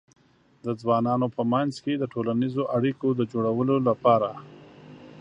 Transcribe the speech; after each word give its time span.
د 0.63 0.65
ځوانانو 0.81 1.27
په 1.35 1.41
منځ 1.53 1.73
کې 1.83 1.93
د 1.97 2.03
ټولنیزو 2.13 2.63
اړیکو 2.77 3.07
د 3.19 3.21
جوړولو 3.31 3.75
لپاره 3.87 4.29